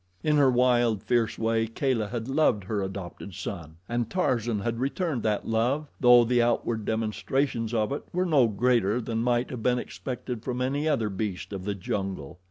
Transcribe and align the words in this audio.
In 0.23 0.37
her 0.37 0.49
wild, 0.49 1.03
fierce 1.03 1.37
way 1.37 1.67
Kala 1.67 2.07
had 2.07 2.27
loved 2.27 2.63
her 2.63 2.81
adopted 2.81 3.35
son, 3.35 3.75
and 3.87 4.09
Tarzan 4.09 4.61
had 4.61 4.79
returned 4.79 5.21
that 5.21 5.47
love, 5.47 5.85
though 5.99 6.23
the 6.23 6.41
outward 6.41 6.85
demonstrations 6.85 7.71
of 7.71 7.91
it 7.91 8.03
were 8.11 8.25
no 8.25 8.47
greater 8.47 8.99
than 8.99 9.19
might 9.21 9.51
have 9.51 9.61
been 9.61 9.77
expected 9.77 10.43
from 10.43 10.59
any 10.59 10.87
other 10.87 11.09
beast 11.09 11.53
of 11.53 11.65
the 11.65 11.75
jungle. 11.75 12.39